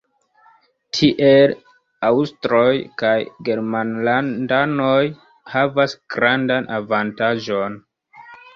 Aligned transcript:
Tiel 0.99 1.51
aŭstroj 2.09 2.71
kaj 3.03 3.13
germanlandanoj 3.51 4.97
havas 5.57 5.97
grandan 6.17 6.69
avantaĝon. 6.81 7.81